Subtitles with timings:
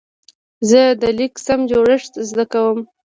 [0.69, 2.79] زه د لیک سم جوړښت زده کوم.